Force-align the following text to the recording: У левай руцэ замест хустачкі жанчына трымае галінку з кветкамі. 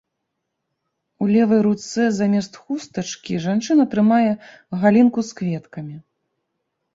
У 1.25 1.27
левай 1.33 1.59
руцэ 1.67 2.05
замест 2.19 2.53
хустачкі 2.61 3.37
жанчына 3.45 3.83
трымае 3.93 4.33
галінку 4.85 5.19
з 5.29 5.39
кветкамі. 5.43 5.97